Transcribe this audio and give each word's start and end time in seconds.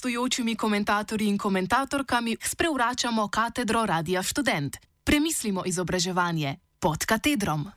gostujočimi 0.00 0.56
komentatorji 0.56 1.28
in 1.28 1.38
komentatorkami 1.38 2.36
sprevračamo 2.42 3.28
katedro 3.28 3.86
Radia 3.86 4.22
Student. 4.22 4.76
Premislimo 5.04 5.62
izobraževanje 5.66 6.56
pod 6.78 7.04
katedrom. 7.04 7.70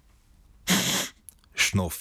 Šnof. 1.56 1.96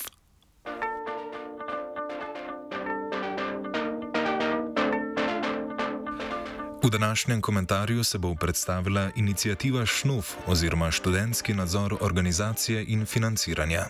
V 6.83 6.91
današnjem 6.91 7.41
komentarju 7.41 8.05
se 8.05 8.19
bo 8.19 8.35
predstavila 8.35 9.11
inicijativa 9.17 9.87
ŠNUF 9.87 10.35
oziroma 10.47 10.91
študentski 10.91 11.55
nadzor 11.55 11.97
organizacije 12.01 12.85
in 12.89 13.07
financiranja. 13.07 13.87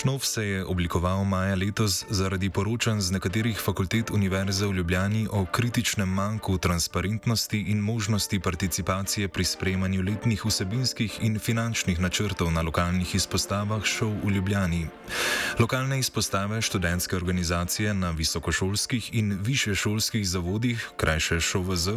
Šnov 0.00 0.24
se 0.24 0.44
je 0.44 0.64
oblikoval 0.64 1.24
maja 1.28 1.52
letos 1.54 2.08
zaradi 2.08 2.48
poročanj 2.50 3.00
z 3.00 3.12
nekaterih 3.12 3.58
fakultet 3.60 4.10
Univerze 4.10 4.64
v 4.66 4.72
Ljubljani 4.80 5.28
o 5.28 5.44
kritičnem 5.44 6.08
manjku 6.08 6.58
transparentnosti 6.58 7.60
in 7.68 7.84
možnosti 7.84 8.40
participacije 8.40 9.28
pri 9.28 9.44
sprejemanju 9.44 10.02
letnih 10.02 10.44
vsebinskih 10.44 11.18
in 11.20 11.36
finančnih 11.38 12.00
načrtov 12.00 12.48
na 12.52 12.62
lokalnih 12.62 13.14
izpostavah 13.14 13.84
šov 13.84 14.24
v 14.24 14.30
Ljubljani. 14.30 14.86
Lokalne 15.58 15.98
izpostave 15.98 16.62
študentske 16.62 17.16
organizacije 17.16 17.94
na 17.94 18.10
visokošolskih 18.10 19.14
in 19.14 19.36
višješolskih 19.42 20.28
zavodih, 20.28 20.90
krajše 20.96 21.40
ŠOVZ, 21.40 21.88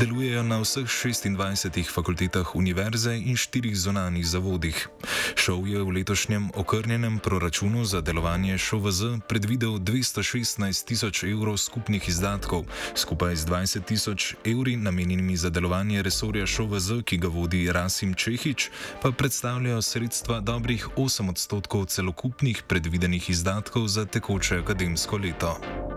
delujejo 0.00 0.42
na 0.42 0.62
vseh 0.64 0.88
26 0.88 1.92
fakultetah 1.92 2.56
univerze 2.56 3.20
in 3.20 3.36
štirih 3.36 3.76
zonanih 3.76 4.26
zavodih. 4.26 4.88
Šov 5.36 5.68
je 5.68 5.82
v 5.82 6.00
letošnjem 6.00 6.50
okrnjenem 6.56 7.18
proračunu 7.18 7.49
proračunu 7.50 7.84
za 7.84 8.00
delovanje 8.00 8.58
ŠOVZ 8.58 9.26
predvidel 9.28 9.82
216 9.82 10.86
tisoč 10.86 11.22
evrov 11.26 11.58
skupnih 11.58 12.08
izdatkov, 12.08 12.62
skupaj 12.94 13.36
z 13.36 13.44
20 13.46 13.84
tisoč 13.84 14.34
evri 14.46 14.76
namenjenimi 14.76 15.36
za 15.36 15.50
delovanje 15.50 16.02
resorja 16.02 16.46
ŠOVZ, 16.46 17.02
ki 17.02 17.18
ga 17.18 17.28
vodi 17.28 17.66
Rasim 17.72 18.14
Čehič, 18.14 18.70
pa 19.02 19.10
predstavljajo 19.10 19.82
sredstva 19.82 20.40
dobrih 20.40 20.94
8 20.96 21.30
odstotkov 21.30 21.90
celokupnih 21.90 22.62
predvidenih 22.62 23.30
izdatkov 23.30 23.90
za 23.90 24.06
tekoče 24.06 24.62
akademsko 24.62 25.18
leto. 25.18 25.89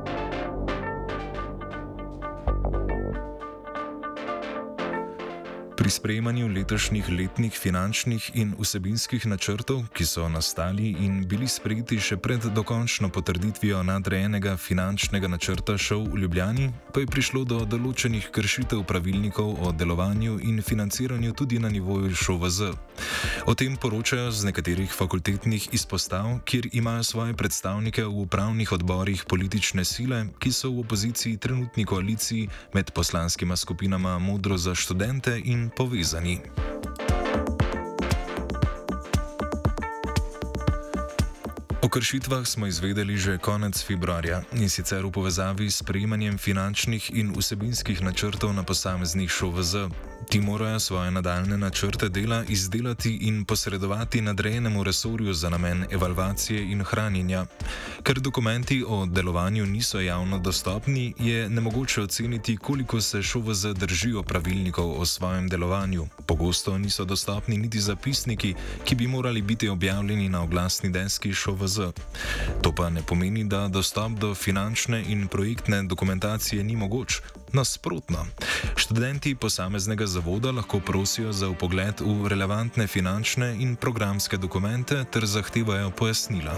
Pri 5.84 5.92
sprejemanju 5.92 6.48
letošnjih 6.48 7.09
letnih 7.09 7.52
finančnih 7.59 8.30
in 8.39 8.53
vsebinskih 8.56 9.26
načrtov, 9.28 9.81
ki 9.92 10.06
so 10.08 10.30
nastali 10.31 10.94
in 11.03 11.26
bili 11.28 11.44
sprejeti 11.44 11.98
še 12.00 12.16
pred 12.23 12.39
dokončno 12.56 13.09
potrditvijo 13.12 13.81
nadrejenega 13.84 14.54
finančnega 14.56 15.28
načrta 15.28 15.76
šov 15.76 16.06
v 16.14 16.22
Ljubljani, 16.23 16.70
pa 16.95 17.04
je 17.04 17.09
prišlo 17.11 17.44
do 17.44 17.58
določenih 17.67 18.30
kršitev 18.31 18.86
pravilnikov 18.88 19.59
o 19.59 19.73
delovanju 19.76 20.38
in 20.48 20.61
financiranju 20.64 21.34
tudi 21.36 21.59
na 21.59 21.67
nivoju 21.67 22.16
ŠOVZ. 22.16 22.72
O 23.52 23.52
tem 23.52 23.76
poročajo 23.76 24.31
z 24.31 24.48
nekaterih 24.48 24.88
fakultetnih 24.88 25.67
izpostav, 25.76 26.39
kjer 26.48 26.70
imajo 26.72 27.04
svoje 27.04 27.36
predstavnike 27.36 28.08
v 28.08 28.23
upravnih 28.23 28.72
odborih 28.72 29.26
politične 29.27 29.83
sile, 29.83 30.32
ki 30.39 30.55
so 30.55 30.72
v 30.72 30.88
opoziciji 30.88 31.43
trenutni 31.43 31.83
koaliciji 31.83 32.48
med 32.72 32.95
poslanskima 32.95 33.60
skupinama 33.60 34.16
Modro 34.20 34.55
za 34.55 34.72
študente 34.72 35.36
in 35.43 35.73
povezani. 35.78 36.39
O 41.84 41.89
kršitvah 41.89 42.48
smo 42.48 42.67
izvedeli 42.67 43.17
že 43.17 43.38
konec 43.38 43.84
februarja 43.84 44.42
in 44.56 44.70
sicer 44.70 45.06
v 45.06 45.11
povezavi 45.11 45.72
s 45.72 45.84
prejemanjem 45.84 46.38
finančnih 46.38 47.11
in 47.11 47.36
vsebinskih 47.36 48.02
načrtov 48.02 48.56
na 48.56 48.64
posameznih 48.64 49.30
ŠOVZ. 49.30 49.92
Ti 50.30 50.42
morajo 50.42 50.80
svoje 50.80 51.11
nadaljne 51.11 51.58
načrte 51.58 52.10
dela 52.10 52.44
izdelati 52.48 53.17
in 53.22 53.45
posredovati 53.45 54.22
nadrejenemu 54.22 54.84
resorju 54.84 55.34
za 55.34 55.50
namen 55.50 55.86
evalvacije 55.92 56.72
in 56.72 56.84
hranjenja. 56.84 57.45
Ker 58.04 58.20
dokumenti 58.20 58.84
o 58.88 59.06
delovanju 59.06 59.66
niso 59.66 60.00
javno 60.00 60.39
dostopni, 60.39 61.14
je 61.20 61.50
nemogoče 61.50 62.02
oceniti, 62.02 62.58
koliko 62.58 63.02
se 63.02 63.22
ŠOVZ 63.22 63.66
držijo 63.73 64.23
pravilnikov 64.23 65.02
o 65.02 65.06
svojem 65.06 65.50
delovanju. 65.50 66.08
Pogosto 66.26 66.78
niso 66.78 67.05
dostopni 67.05 67.58
niti 67.58 67.80
zapisniki, 67.80 68.55
ki 68.86 68.95
bi 68.95 69.08
morali 69.08 69.42
biti 69.42 69.70
objavljeni 69.70 70.30
na 70.30 70.44
oglasni 70.44 70.90
deski 70.90 71.34
ŠOVZ. 71.34 71.80
To 72.61 72.72
pa 72.76 72.90
ne 72.90 73.02
pomeni, 73.02 73.44
da 73.44 73.67
dostop 73.67 74.11
do 74.11 74.36
finančne 74.36 75.04
in 75.08 75.28
projektne 75.28 75.84
dokumentacije 75.84 76.64
ni 76.64 76.76
mogoč. 76.76 77.22
Nasprotno, 77.53 78.25
študenti 78.75 79.36
posameznega 79.36 80.05
zavoda 80.05 80.52
lahko 80.52 80.80
prosijo 80.80 81.33
za 81.33 81.49
upogled 81.49 82.02
v 82.02 82.27
relevantne 82.27 82.87
finančne 82.87 83.53
in 83.61 83.75
programske 83.75 84.37
dokumente 84.37 85.05
ter 85.11 85.25
zahtevajo 85.25 85.92
pojasnila. 85.92 86.55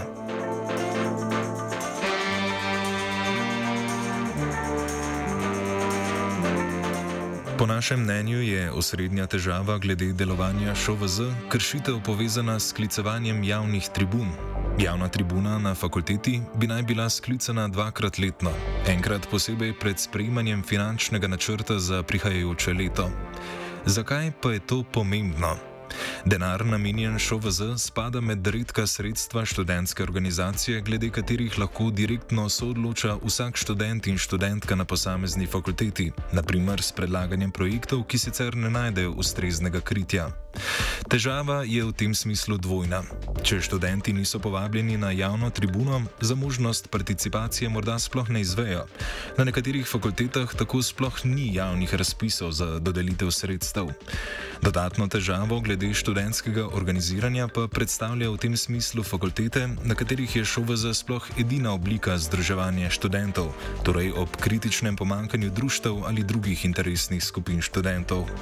Po 7.58 7.66
našem 7.66 8.00
mnenju 8.00 8.40
je 8.42 8.72
osrednja 8.72 9.26
težava 9.26 9.78
glede 9.78 10.12
delovanja 10.12 10.74
ŠOVZ 10.74 11.20
kršitev 11.48 12.00
povezana 12.04 12.60
s 12.60 12.72
sklicevanjem 12.72 13.44
javnih 13.44 13.88
tribun. 13.88 14.32
Javna 14.78 15.08
tribuna 15.08 15.58
na 15.58 15.74
fakulteti 15.74 16.40
bi 16.54 16.66
naj 16.66 16.82
bila 16.82 17.10
sklicana 17.10 17.68
dvakrat 17.68 18.18
letno, 18.18 18.50
enkrat 18.88 19.28
posebej 19.30 19.72
pred 19.80 19.98
sprejemanjem 19.98 20.62
finančnega 20.62 21.28
načrta 21.28 21.78
za 21.78 22.02
prihajajoče 22.02 22.72
leto. 22.72 23.08
Zakaj 23.86 24.32
pa 24.42 24.52
je 24.52 24.60
to 24.60 24.82
pomembno? 24.92 25.56
Denar 26.26 26.64
namenjen 26.66 27.18
ŠOVZ 27.18 27.78
spada 27.78 28.20
med 28.20 28.46
redka 28.46 28.86
sredstva 28.86 29.44
študentske 29.46 30.02
organizacije, 30.02 30.80
glede 30.80 31.10
katerih 31.10 31.58
lahko 31.58 31.90
direktno 31.90 32.48
soodloča 32.48 33.14
vsak 33.22 33.56
študent 33.56 34.06
in 34.06 34.18
študentka 34.18 34.74
na 34.74 34.84
posamezni 34.84 35.46
fakulteti, 35.46 36.10
naprimer 36.32 36.82
s 36.82 36.90
predlaganjem 36.92 37.52
projektov, 37.54 38.02
ki 38.10 38.18
sicer 38.18 38.56
ne 38.56 38.70
najdejo 38.70 39.14
ustreznega 39.14 39.80
kritja. 39.80 40.26
Težava 41.06 41.62
je 41.62 41.84
v 41.84 41.92
tem 41.92 42.14
smislu 42.14 42.58
dvojna. 42.58 43.04
Če 43.46 43.60
študenti 43.62 44.12
niso 44.16 44.40
povabljeni 44.42 44.96
na 44.96 45.12
javno 45.14 45.50
tribuno, 45.50 46.02
za 46.20 46.34
možnost 46.34 46.90
participacije 46.90 47.68
morda 47.68 47.98
sploh 47.98 48.28
ne 48.28 48.40
izvejo. 48.40 48.86
Na 49.38 49.44
nekaterih 49.44 49.86
fakultetah 49.86 50.54
tako 50.58 50.82
sploh 50.82 51.24
ni 51.24 51.54
javnih 51.54 51.94
razpisov 51.94 52.50
za 52.50 52.78
dodelitev 52.78 53.30
sredstev. 53.30 53.92
Dodatno 54.62 55.06
težavo 55.08 55.60
glede 55.60 55.86
študentskega 56.16 56.72
organiziranja 56.72 57.44
pa 57.52 57.68
predstavlja 57.68 58.32
v 58.32 58.40
tem 58.40 58.56
smislu 58.56 59.04
fakultete, 59.04 59.68
na 59.84 59.92
katerih 59.92 60.32
je 60.32 60.48
ŠOVZ 60.48 60.96
sploh 60.96 61.20
edina 61.36 61.76
oblika 61.76 62.16
združevanja 62.16 62.88
študentov, 62.88 63.52
torej 63.84 64.16
ob 64.16 64.32
kritičnem 64.40 64.96
pomankanju 64.96 65.52
društev 65.52 66.08
ali 66.08 66.24
drugih 66.24 66.64
interesnih 66.64 67.20
skupin 67.20 67.60
študentov. 67.60 68.32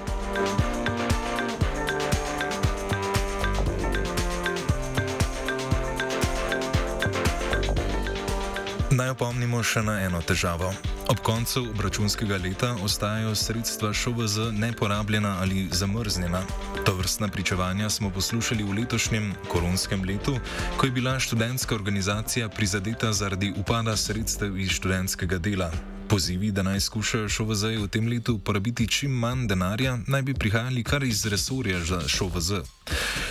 Naj 8.94 9.08
opomnimo 9.10 9.58
še 9.66 9.80
na 9.82 9.96
eno 10.06 10.20
težavo. 10.22 10.68
Ob 11.10 11.18
koncu 11.26 11.64
obračunskega 11.72 12.36
leta 12.38 12.68
ostajajo 12.86 13.32
sredstva 13.34 13.90
ŠOVZ 13.90 14.52
neporabljena 14.54 15.32
ali 15.42 15.64
zamrznjena. 15.72 16.44
To 16.86 16.94
vrstna 16.94 17.26
pričevanja 17.28 17.90
smo 17.90 18.12
poslušali 18.14 18.62
v 18.62 18.76
letošnjem 18.78 19.32
koronskem 19.50 20.04
letu, 20.06 20.36
ko 20.78 20.86
je 20.86 20.94
bila 20.94 21.16
študentska 21.18 21.74
organizacija 21.74 22.48
prizadeta 22.48 23.10
zaradi 23.12 23.50
upada 23.58 23.96
sredstev 23.96 24.54
iz 24.62 24.70
študentskega 24.78 25.42
dela. 25.42 25.72
Pozivi, 26.08 26.52
da 26.54 26.62
naj 26.62 26.86
skušajo 26.86 27.28
ŠOVZ 27.28 27.64
v 27.82 27.90
tem 27.90 28.06
letu 28.06 28.38
porabiti 28.38 28.86
čim 28.86 29.10
manj 29.10 29.48
denarja, 29.50 29.98
naj 30.06 30.22
bi 30.22 30.38
prihajali 30.38 30.86
kar 30.86 31.02
iz 31.02 31.26
resorja 31.26 31.82
za 31.82 31.98
ŠOVZ. 32.06 32.62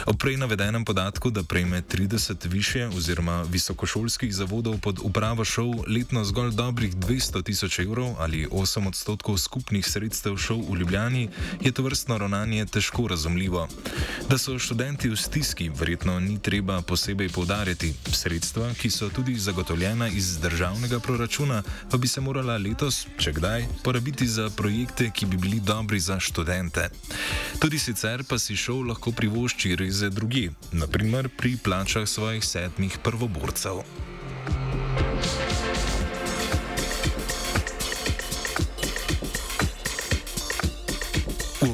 Ob 0.03 0.19
prej 0.19 0.35
navedenem 0.35 0.83
podatku, 0.83 1.31
da 1.31 1.43
prejme 1.43 1.81
30 1.81 2.47
više 2.51 2.87
oziroma 2.87 3.41
visokošolskih 3.41 4.35
zavodov 4.35 4.77
pod 4.77 4.99
upravo 5.01 5.45
šov 5.45 5.87
letno 5.87 6.25
zgolj 6.25 6.51
dobrih 6.51 6.95
200 6.95 7.43
tisoč 7.43 7.79
evrov 7.79 8.15
ali 8.19 8.47
8 8.47 8.87
odstotkov 8.87 9.37
skupnih 9.37 9.87
sredstev 9.87 10.37
šov 10.37 10.59
v 10.69 10.75
Ljubljani, 10.79 11.29
je 11.61 11.71
to 11.71 11.83
vrstno 11.83 12.17
ravnanje 12.17 12.65
težko 12.65 13.07
razumljivo. 13.07 13.67
Da 14.29 14.37
so 14.37 14.59
študenti 14.59 15.09
v 15.09 15.15
stiski, 15.15 15.69
verjetno 15.69 16.19
ni 16.19 16.39
treba 16.39 16.81
posebej 16.81 17.29
povdarjati. 17.29 17.93
Sredstva, 18.11 18.73
ki 18.73 18.89
so 18.89 19.09
tudi 19.09 19.35
zagotovljena 19.35 20.07
iz 20.07 20.37
državnega 20.39 20.99
proračuna, 20.99 21.63
pa 21.91 21.97
bi 21.97 22.07
se 22.07 22.21
morala 22.21 22.57
letos, 22.57 23.07
če 23.17 23.31
kdaj, 23.31 23.65
porabiti 23.83 24.27
za 24.27 24.49
projekte, 24.49 25.11
ki 25.15 25.25
bi 25.25 25.37
bili 25.37 25.59
dobri 25.59 25.99
za 25.99 26.19
študente. 26.19 26.89
Tudi 27.59 27.79
sicer 27.79 28.23
pa 28.27 28.39
si 28.39 28.55
šov 28.55 28.83
lahko 28.87 29.11
privošči 29.11 29.75
res 29.75 29.92
reze 29.93 30.09
drugi, 30.09 30.49
naprimer 30.71 31.29
pri 31.37 31.57
plačah 31.63 32.07
svojih 32.09 32.45
sedmih 32.45 32.97
prvoborcev. 33.03 33.83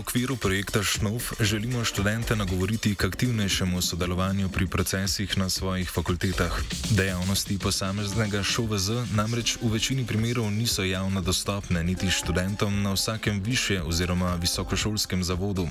Okviru 0.09 0.35
projekta 0.35 0.83
ŠNOV 0.83 1.21
želimo 1.39 1.85
študente 1.85 2.35
nagovoriti 2.35 2.95
k 2.95 3.05
aktivnejšemu 3.05 3.81
sodelovanju 3.81 4.49
pri 4.49 4.67
procesih 4.67 5.37
na 5.37 5.49
svojih 5.49 5.89
fakultetah. 5.89 6.61
Dejavnosti 6.89 7.57
posameznega 7.57 8.43
ŠOVZ 8.43 8.89
namreč 9.13 9.57
v 9.61 9.69
večini 9.69 10.05
primerov 10.05 10.49
niso 10.51 10.83
javno 10.83 11.21
dostopne 11.21 11.83
niti 11.83 12.09
študentom 12.09 12.81
na 12.81 12.93
vsakem 12.93 13.41
više 13.43 13.81
oziroma 13.81 14.33
visokošolskem 14.35 15.23
zavodu. 15.23 15.67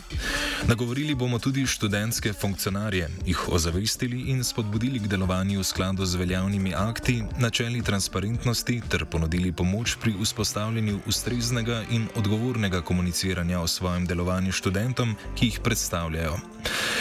Nagovorili 0.69 1.15
bomo 1.15 1.39
tudi 1.39 1.67
študentske 1.67 2.33
funkcionarje, 2.33 3.11
jih 3.27 3.49
ozavestili 3.49 4.31
in 4.31 4.45
spodbudili 4.45 5.01
k 5.01 5.11
delovanju 5.11 5.61
v 5.61 5.65
skladu 5.65 6.07
z 6.07 6.15
veljavnimi 6.15 6.75
akti, 6.75 7.25
načeli 7.39 7.83
transparentnosti 7.83 8.83
ter 8.89 9.05
ponudili 9.05 9.53
pomoč 9.53 9.97
pri 10.01 10.15
vzpostavljanju 10.23 11.01
ustreznega 11.07 11.83
in 11.91 12.07
odgovornega 12.15 12.81
komuniciranja 12.81 13.61
o 13.61 13.67
svojem 13.67 14.07
delovanju 14.07 14.28
sodelovanju 14.29 14.53
študentom, 14.53 15.17
ki 15.35 15.47
jih 15.47 15.61
predstavljajo. 15.65 16.37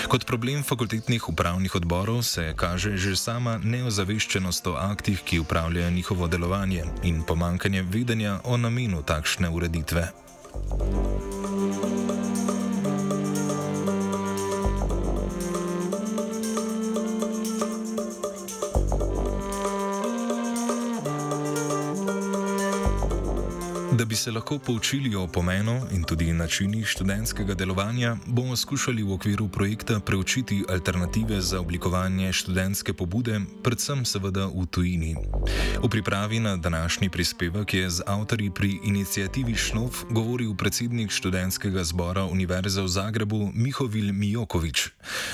Kot 0.08 0.26
problem 0.26 0.64
fakultetnih 0.64 1.30
upravnih 1.30 1.76
odborov 1.76 2.24
se 2.24 2.54
kaže 2.56 2.98
že 2.98 3.16
sama 3.16 3.60
neozaveščenost 3.64 4.68
o 4.68 4.76
aktih, 4.80 5.20
ki 5.20 5.40
upravljajo 5.40 5.92
njihovo 5.92 6.28
delovanje 6.28 6.84
in 7.04 7.24
pomankanje 7.24 7.82
vedenja 7.84 8.40
o 8.44 8.58
namenu 8.58 9.04
takšne 9.04 9.50
ureditve. 9.50 10.08
Da 23.98 24.06
bi 24.06 24.16
se 24.16 24.32
lahko 24.32 24.60
poučili 24.60 25.16
o 25.16 25.28
pomenu 25.28 25.82
in 25.92 26.04
tudi 26.04 26.34
načinih 26.34 26.88
študentskega 26.88 27.54
delovanja, 27.54 28.18
bomo 28.26 28.56
skušali 28.56 29.04
v 29.04 29.14
okviru 29.14 29.48
projekta 29.48 30.00
preučiti 30.00 30.64
alternative 30.70 31.42
za 31.42 31.60
oblikovanje 31.60 32.34
študentske 32.34 32.94
pobude, 32.94 33.42
predvsem 33.64 34.06
seveda 34.06 34.46
v 34.46 34.66
tujini. 34.70 35.16
V 35.84 35.90
pripravi 35.90 36.40
na 36.40 36.58
današnji 36.58 37.10
prispevek 37.10 37.74
je 37.74 37.90
z 37.90 38.04
avtori 38.06 38.52
pri 38.54 38.80
inicijativi 38.84 39.56
Šnov 39.56 39.90
govoril 40.10 40.54
predsednik 40.56 41.12
študentskega 41.12 41.84
zbora 41.84 42.26
Univerze 42.26 42.82
v 42.82 42.88
Zagrebu 42.88 43.50
Mihovil 43.54 44.14
Mijokovič. 44.14 44.90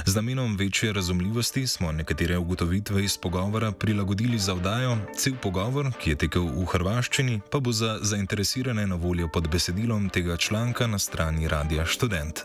Z 0.06 0.16
namenom 0.16 0.56
večje 0.56 0.94
razumljivosti 0.94 1.68
smo 1.68 1.92
nekatere 1.92 2.38
ugotovitve 2.38 3.04
iz 3.04 3.18
pogovora 3.18 3.72
prilagodili 3.72 4.40
za 4.40 4.54
vdajo, 4.54 4.98
cel 5.18 5.34
pogovor, 5.42 5.92
ki 6.00 6.10
je 6.10 6.16
tekel 6.16 6.48
v 6.48 6.66
hrvaščini, 6.66 7.42
pa 7.52 7.60
bo 7.60 7.72
za 7.72 8.00
zainteresirane 8.02 8.53
zainteresirane 8.54 8.88
na 8.88 8.96
voljo 8.96 9.28
pod 9.28 9.50
besedilom 9.50 10.10
tega 10.10 10.38
članka 10.38 10.88
na 10.88 11.00
strani 11.00 11.48
Radia 11.48 11.86
Student. 11.86 12.40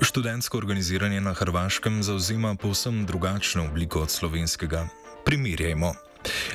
Študentsko 0.00 0.58
organiziranje 0.58 1.20
na 1.20 1.32
Hrvaškem 1.32 2.02
zauzema 2.02 2.54
povsem 2.54 3.06
drugačno 3.06 3.66
obliko 3.66 4.00
od 4.00 4.10
slovenskega. 4.10 4.88
Primerjajmo. 5.24 5.94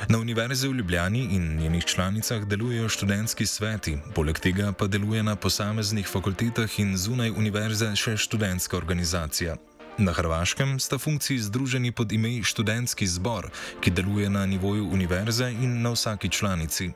Na 0.08 0.18
Univerzi 0.18 0.68
v 0.68 0.72
Ljubljani 0.72 1.28
in 1.30 1.56
njenih 1.56 1.84
članicah 1.84 2.44
delujejo 2.44 2.88
študentski 2.88 3.46
sveti, 3.46 3.98
poleg 4.14 4.38
tega 4.38 4.72
pa 4.72 4.86
deluje 4.86 5.22
na 5.22 5.36
posameznih 5.36 6.08
fakultetah 6.08 6.78
in 6.80 6.96
zunaj 6.96 7.30
univerze 7.30 7.96
še 7.96 8.16
študentska 8.16 8.76
organizacija. 8.76 9.56
Na 10.00 10.12
Hrvaškem 10.12 10.80
sta 10.80 10.98
funkciji 10.98 11.38
združeni 11.38 11.92
pod 11.92 12.12
ime 12.12 12.40
študentski 12.42 13.06
zbor, 13.06 13.50
ki 13.80 13.90
deluje 13.90 14.30
na 14.30 14.46
nivoju 14.46 14.88
univerze 14.88 15.50
in 15.52 15.82
na 15.82 15.90
vsaki 15.92 16.30
članici. 16.32 16.88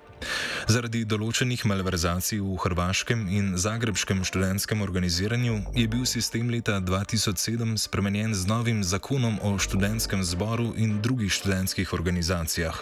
Zaradi 0.73 1.03
določenih 1.05 1.67
malverzacij 1.69 2.41
v 2.41 2.57
hrvaškem 2.63 3.27
in 3.29 3.51
zagrebskem 3.61 4.23
študentskem 4.25 4.81
organiziranju 4.81 5.59
je 5.77 5.85
bil 5.85 6.07
sistem 6.09 6.49
leta 6.49 6.79
2007 6.81 7.77
spremenjen 7.77 8.33
z 8.33 8.49
novim 8.49 8.81
zakonom 8.81 9.37
o 9.45 9.53
študentskem 9.61 10.25
zboru 10.25 10.73
in 10.81 11.03
drugih 11.05 11.29
študentskih 11.29 11.93
organizacijah. 11.93 12.81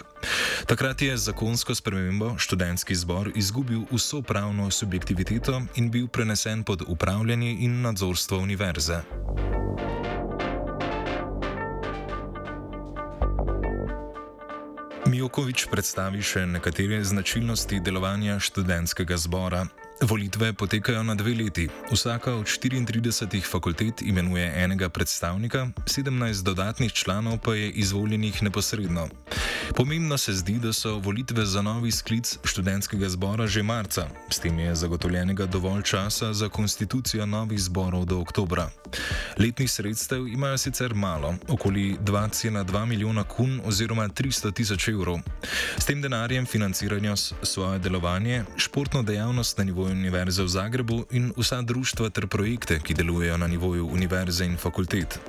Takrat 0.71 1.03
je 1.03 1.17
zakonsko 1.17 1.75
spremembo 1.75 2.37
študentski 2.39 2.95
zbor 2.95 3.33
izgubil 3.35 3.83
vso 3.91 4.21
pravno 4.23 4.71
subjektiviteto 4.71 5.65
in 5.75 5.91
bil 5.91 6.07
prenesen 6.07 6.63
pod 6.63 6.87
upravljanje 6.87 7.57
in 7.59 7.81
nadzorstvo 7.83 8.39
univerze. 8.39 9.03
Mijokovič 15.03 15.65
predstavi 15.67 16.21
še 16.23 16.45
nekatere 16.47 17.01
značilnosti 17.03 17.81
delovanja 17.83 18.37
študentskega 18.39 19.17
zbora. 19.19 19.65
Volitve 20.01 20.53
potekajo 20.53 21.03
na 21.03 21.15
dve 21.15 21.35
leti. 21.35 21.69
Vsaka 21.91 22.33
od 22.33 22.45
34 22.45 23.45
fakultet 23.51 24.01
imenuje 24.01 24.53
enega 24.55 24.89
predstavnika, 24.89 25.67
17 25.85 26.43
dodatnih 26.43 26.93
članov 26.93 27.37
pa 27.37 27.55
je 27.55 27.69
izvoljenih 27.71 28.43
neposredno. 28.43 29.07
Pomembno 29.75 30.17
se 30.17 30.33
zdi, 30.33 30.53
da 30.53 30.73
so 30.73 30.97
volitve 30.97 31.45
za 31.45 31.61
novi 31.61 31.91
sklic 31.91 32.37
študentskega 32.43 33.09
zbora 33.09 33.47
že 33.47 33.63
marca, 33.63 34.07
s 34.29 34.39
tem 34.39 34.59
je 34.59 34.75
zagotovljenega 34.75 35.45
dovolj 35.45 35.81
časa 35.81 36.33
za 36.33 36.49
konstitucijo 36.49 37.25
novih 37.25 37.61
zborov 37.61 38.05
do 38.05 38.19
oktobra. 38.19 38.69
Letnih 39.39 39.71
sredstev 39.71 40.27
imajo 40.27 40.57
sicer 40.57 40.93
malo, 40.93 41.35
okoli 41.47 41.97
2,2 42.01 42.85
milijona 42.85 43.23
kun 43.23 43.61
oziroma 43.65 44.07
300 44.07 44.53
tisoč 44.53 44.87
evrov. 44.87 45.19
S 45.77 45.85
tem 45.85 46.01
denarjem 46.01 46.45
financirajo 46.45 47.15
svoje 47.43 47.79
delovanje, 47.79 48.43
športno 48.57 49.03
dejavnost 49.03 49.57
na 49.57 49.63
nivoju 49.63 49.82
Univerze 49.91 50.43
v 50.43 50.47
Zagrebu 50.47 51.05
in 51.11 51.33
vsa 51.37 51.61
društva 51.61 52.09
ter 52.09 52.27
projekte, 52.27 52.79
ki 52.79 52.93
delujejo 52.93 53.37
na 53.37 53.47
nivoju 53.47 53.87
univerze 53.87 54.45
in 54.45 54.57
fakultet. 54.57 55.19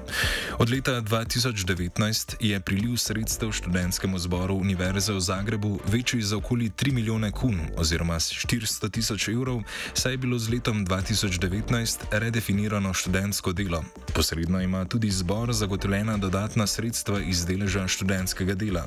Od 0.59 0.71
leta 0.71 1.03
2019 1.03 2.37
je 2.41 2.61
priliv 2.61 2.97
sredstev 2.97 3.53
študentskemu 3.53 4.19
zboru 4.19 4.55
Univerze 4.55 5.13
v 5.13 5.21
Zagrebu 5.21 5.81
večji 5.87 6.23
za 6.23 6.37
okoli 6.37 6.71
3 6.71 6.93
milijone 6.93 7.31
kun 7.31 7.61
oziroma 7.77 8.15
400 8.15 8.91
tisoč 8.91 9.29
evrov, 9.29 9.63
saj 9.95 10.13
je 10.13 10.17
bilo 10.17 10.39
z 10.39 10.51
letom 10.51 10.87
2019 10.87 11.99
redefinirano 12.11 12.95
študentsko 12.95 13.53
delo. 13.53 13.85
Posredno 14.15 14.61
ima 14.61 14.85
tudi 14.85 15.11
zbor 15.11 15.53
zagotovljena 15.53 16.17
dodatna 16.17 16.67
sredstva 16.67 17.21
iz 17.21 17.47
deleža 17.47 17.89
študentskega 17.89 18.55
dela. 18.55 18.87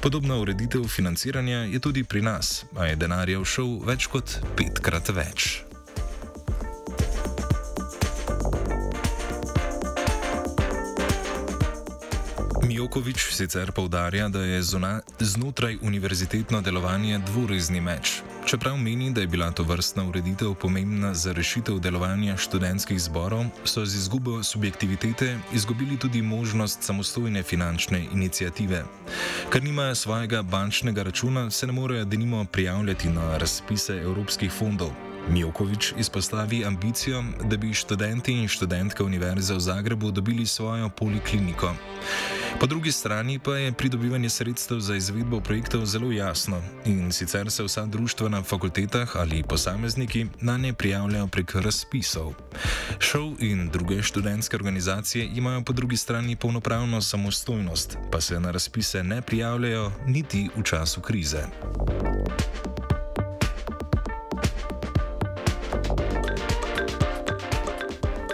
Podobna 0.00 0.36
ureditev 0.36 0.88
financiranja 0.88 1.58
je 1.58 1.78
tudi 1.78 2.04
pri 2.04 2.22
nas, 2.22 2.64
a 2.76 2.86
je 2.86 2.96
denarja 2.96 3.40
všel 3.40 3.78
več 3.86 4.06
kot 4.06 4.38
petkrat 4.56 5.03
več. 5.12 5.64
Mijokovič 12.64 13.28
sicer 13.34 13.72
povdarja, 13.72 14.28
da 14.28 14.40
je 14.44 14.62
zona, 14.62 15.00
znotraj 15.20 15.78
univerzitetno 15.82 16.60
delovanje 16.60 17.18
dvorezni 17.26 17.80
meč. 17.80 18.22
Čeprav 18.54 18.76
meni, 18.76 19.10
da 19.10 19.20
je 19.20 19.26
bila 19.26 19.50
to 19.50 19.62
vrstna 19.62 20.04
ureditev 20.08 20.54
pomembna 20.54 21.14
za 21.14 21.32
rešitev 21.32 21.78
delovanja 21.78 22.36
študentskih 22.36 23.00
zborov, 23.02 23.44
so 23.64 23.82
z 23.84 23.96
izgubo 23.96 24.42
subjektivitete 24.42 25.38
izgubili 25.52 25.96
tudi 25.98 26.22
možnost 26.22 26.82
samostojne 26.82 27.42
finančne 27.42 28.04
inicijative. 28.12 28.84
Ker 29.50 29.62
nimajo 29.62 29.94
svojega 29.94 30.42
bančnega 30.42 31.02
računa, 31.02 31.50
se 31.50 31.66
ne 31.66 31.72
morejo 31.72 32.04
denimo 32.04 32.44
prijavljati 32.44 33.08
na 33.08 33.38
razpise 33.38 33.92
evropskih 33.92 34.52
fondov. 34.52 34.90
Mijokovič 35.28 35.92
izpostavi 35.98 36.64
ambicijo, 36.64 37.24
da 37.44 37.56
bi 37.56 37.74
študenti 37.74 38.32
in 38.32 38.48
študentke 38.48 39.02
Univerze 39.02 39.54
v 39.54 39.60
Zagrebu 39.60 40.10
dobili 40.10 40.46
svojo 40.46 40.88
polikliniko. 40.88 41.74
Po 42.60 42.66
drugi 42.66 42.92
strani 42.92 43.38
pa 43.38 43.56
je 43.56 43.72
pridobivanje 43.72 44.28
sredstev 44.30 44.78
za 44.78 44.96
izvedbo 44.96 45.40
projektov 45.40 45.84
zelo 45.86 46.12
jasno 46.12 46.62
in 46.86 47.12
sicer 47.12 47.50
se 47.50 47.62
vsa 47.62 47.86
društva 47.86 48.28
na 48.28 48.42
fakultetah 48.42 49.16
ali 49.16 49.42
posamezniki 49.42 50.26
na 50.40 50.56
ne 50.56 50.72
prijavljajo 50.72 51.26
prek 51.26 51.54
razpisov. 51.54 52.32
Šov 52.98 53.32
in 53.38 53.68
druge 53.72 54.02
študentske 54.02 54.56
organizacije 54.56 55.30
imajo 55.34 55.62
po 55.62 55.72
drugi 55.72 55.96
strani 55.96 56.36
polnopravno 56.36 57.00
samostojnost, 57.00 57.96
pa 58.12 58.20
se 58.20 58.40
na 58.40 58.50
razpise 58.50 59.02
ne 59.02 59.22
prijavljajo 59.22 59.92
niti 60.06 60.48
v 60.56 60.62
času 60.62 61.00
krize. 61.00 61.42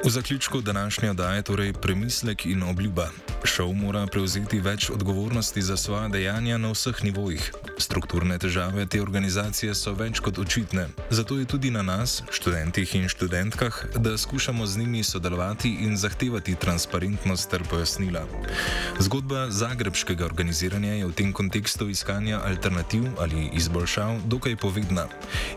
V 0.04 0.11
zaključku 0.11 0.61
današnje 0.61 1.11
oddaje 1.11 1.42
torej 1.42 1.73
premislek 1.73 2.47
in 2.47 2.62
obljuba. 2.62 3.09
Šov 3.45 3.73
mora 3.73 4.07
prevzeti 4.07 4.61
več 4.61 4.90
odgovornosti 4.90 5.62
za 5.62 5.76
svoje 5.76 6.09
dejanja 6.09 6.59
na 6.59 6.71
vseh 6.73 7.04
nivojih. 7.04 7.52
Strukturne 7.78 8.38
težave 8.38 8.87
te 8.87 9.02
organizacije 9.02 9.75
so 9.75 9.92
več 9.92 10.21
kot 10.21 10.38
očitne, 10.38 10.88
zato 11.11 11.38
je 11.38 11.45
tudi 11.45 11.71
na 11.71 11.83
nas, 11.83 12.23
študentih 12.30 12.95
in 12.95 13.09
študentkah, 13.09 13.85
da 13.97 14.16
skušamo 14.19 14.66
z 14.66 14.78
njimi 14.78 15.04
sodelovati 15.04 15.76
in 15.80 15.97
zahtevati 15.97 16.57
transparentnost 16.57 17.50
ter 17.50 17.62
pojasnila. 17.71 18.25
Zgodba 19.00 19.49
zagrebskega 19.49 20.28
organiziranja 20.28 20.92
je 21.00 21.07
v 21.09 21.16
tem 21.16 21.33
kontekstu 21.33 21.88
iskanja 21.88 22.40
alternativ 22.45 23.09
ali 23.16 23.49
izboljšav 23.57 24.28
dokaj 24.28 24.57
povedna. 24.57 25.07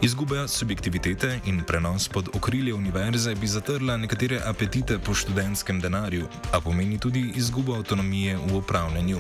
Izguba 0.01 0.47
subjektivitete 0.47 1.39
in 1.45 1.59
prenos 1.67 2.07
pod 2.07 2.29
okrilje 2.33 2.73
univerze 2.73 3.35
bi 3.35 3.47
zatrla 3.47 3.97
nekatere 3.97 4.39
apetite 4.45 5.00
po 5.00 5.13
študentskem 5.13 5.81
denarju, 5.83 6.27
a 6.51 6.62
pomeni 6.62 7.00
tudi 7.00 7.33
izgubo 7.35 7.75
avtonomije 7.75 8.38
v 8.47 8.55
upravljanju. 8.55 9.19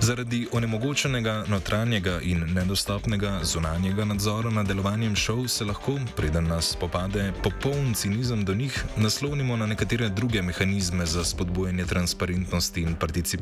Zaradi 0.00 0.48
onemogočenega 0.52 1.44
notranjega 1.48 2.20
in 2.20 2.44
nedostopnega 2.54 3.40
zunanjega 3.44 4.04
nadzora 4.04 4.50
nad 4.50 4.66
delovanjem 4.66 5.16
šov 5.16 5.48
se 5.48 5.64
lahko, 5.64 5.98
preden 6.16 6.48
nas 6.48 6.76
popade 6.80 7.32
popoln 7.42 7.94
cinizem 7.94 8.44
do 8.44 8.54
njih, 8.54 8.84
naslovnimo 8.96 9.56
na 9.56 9.66
nekatere 9.66 10.08
druge 10.08 10.42
mehanizme 10.42 11.06
za 11.06 11.24
spodbujanje 11.24 11.84
transparentnosti 11.84 12.80
in 12.80 12.94
participacije. 12.94 13.33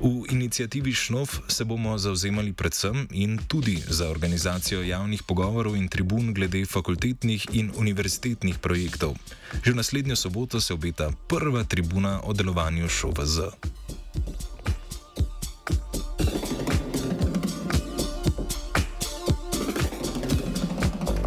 V 0.00 0.24
inicijativi 0.30 0.92
Šnov 0.92 1.28
se 1.48 1.64
bomo 1.64 1.98
zauzemali 1.98 2.52
predvsem 2.52 3.08
in 3.10 3.38
tudi 3.48 3.82
za 3.88 4.10
organizacijo 4.10 4.82
javnih 4.82 5.22
pogovorov 5.22 5.76
in 5.76 5.88
tribun 5.88 6.34
glede 6.34 6.66
fakultetnih 6.66 7.46
in 7.52 7.72
univerzitetnih 7.76 8.58
projektov. 8.58 9.16
Že 9.64 9.74
naslednjo 9.74 10.16
soboto 10.16 10.60
se 10.60 10.74
obeta 10.74 11.10
prva 11.28 11.64
tribuna 11.64 12.20
o 12.24 12.32
delovanju 12.32 12.88
ŠOVZ. 12.88 13.38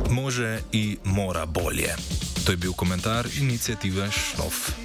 Može 0.10 0.60
in 0.72 0.98
mora 1.04 1.46
bolje. 1.46 1.96
To 2.46 2.52
je 2.52 2.58
bil 2.58 2.74
komentar 2.74 3.28
inicijative 3.40 4.12
Šnov. 4.12 4.85